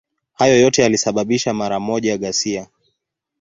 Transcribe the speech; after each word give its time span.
Hayo 0.33 0.59
yote 0.59 0.81
yalisababisha 0.81 1.53
mara 1.53 1.79
moja 1.79 2.17
ghasia. 2.17 2.67